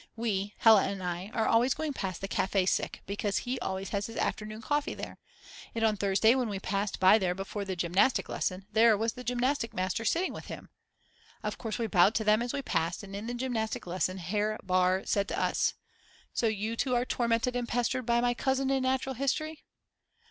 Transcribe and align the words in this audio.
We, 0.15 0.55
Hella 0.57 0.85
and 0.85 1.03
I, 1.03 1.29
are 1.35 1.47
always 1.47 1.75
going 1.75 1.93
past 1.93 2.21
the 2.21 2.27
Cafe 2.27 2.65
Sick 2.65 3.03
because 3.05 3.37
he 3.45 3.59
always 3.59 3.89
has 3.89 4.07
his 4.07 4.15
afternoon 4.17 4.59
coffee 4.59 4.95
there. 4.95 5.19
And 5.75 5.83
on 5.83 5.95
Thursday 5.95 6.33
when 6.33 6.49
we 6.49 6.57
passed 6.59 6.99
by 6.99 7.19
there 7.19 7.35
before 7.35 7.65
the 7.65 7.75
gymnastic 7.75 8.27
lesson 8.27 8.65
there 8.73 8.97
was 8.97 9.13
the 9.13 9.23
gymnastic 9.23 9.75
master 9.75 10.03
sitting 10.03 10.33
with 10.33 10.45
him. 10.45 10.69
Of 11.43 11.59
course 11.59 11.77
we 11.77 11.85
bowed 11.85 12.15
to 12.15 12.23
them 12.23 12.41
as 12.41 12.51
we 12.51 12.63
passed 12.63 13.03
and 13.03 13.15
in 13.15 13.27
the 13.27 13.35
gymnastic 13.35 13.85
lesson 13.85 14.17
Herr 14.17 14.57
Baar 14.65 15.05
said 15.07 15.27
to 15.27 15.39
us: 15.39 15.75
So 16.33 16.47
you 16.47 16.75
two 16.75 16.95
are 16.95 17.05
tormented 17.05 17.55
and 17.55 17.67
pestered 17.69 18.07
by 18.07 18.21
my 18.21 18.33
cousin 18.33 18.71
in 18.71 18.81
natural 18.81 19.13
history? 19.13 19.65